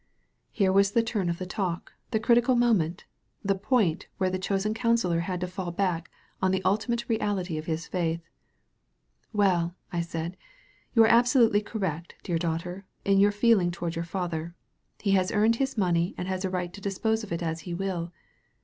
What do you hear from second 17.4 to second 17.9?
as he